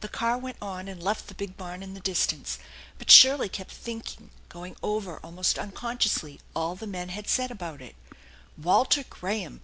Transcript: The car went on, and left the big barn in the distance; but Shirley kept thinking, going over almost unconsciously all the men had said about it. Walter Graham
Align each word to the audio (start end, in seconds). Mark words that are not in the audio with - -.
The 0.00 0.10
car 0.10 0.36
went 0.36 0.58
on, 0.60 0.88
and 0.88 1.02
left 1.02 1.26
the 1.28 1.34
big 1.34 1.56
barn 1.56 1.82
in 1.82 1.94
the 1.94 2.00
distance; 2.00 2.58
but 2.98 3.10
Shirley 3.10 3.48
kept 3.48 3.70
thinking, 3.70 4.28
going 4.50 4.76
over 4.82 5.18
almost 5.20 5.58
unconsciously 5.58 6.38
all 6.54 6.76
the 6.76 6.86
men 6.86 7.08
had 7.08 7.26
said 7.30 7.50
about 7.50 7.80
it. 7.80 7.96
Walter 8.58 9.04
Graham 9.08 9.62